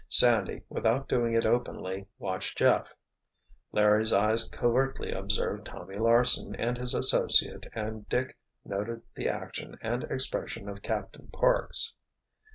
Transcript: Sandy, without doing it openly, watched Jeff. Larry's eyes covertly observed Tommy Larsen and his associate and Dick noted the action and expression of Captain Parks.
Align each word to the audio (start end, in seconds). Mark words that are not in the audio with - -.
Sandy, 0.09 0.63
without 0.67 1.07
doing 1.07 1.35
it 1.35 1.45
openly, 1.45 2.07
watched 2.17 2.57
Jeff. 2.57 2.87
Larry's 3.71 4.11
eyes 4.11 4.49
covertly 4.49 5.11
observed 5.11 5.67
Tommy 5.67 5.97
Larsen 5.99 6.55
and 6.55 6.75
his 6.75 6.95
associate 6.95 7.67
and 7.75 8.09
Dick 8.09 8.35
noted 8.65 9.03
the 9.13 9.29
action 9.29 9.77
and 9.79 10.03
expression 10.05 10.67
of 10.67 10.81
Captain 10.81 11.27
Parks. 11.27 11.93